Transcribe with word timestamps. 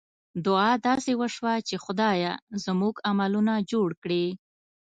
دعا 0.45 0.71
داسې 0.87 1.11
وشوه 1.21 1.53
چې 1.67 1.75
خدایه! 1.83 2.33
زموږ 2.65 2.95
عملونه 3.09 3.53
جوړ 3.71 3.89
کړې. 4.03 4.25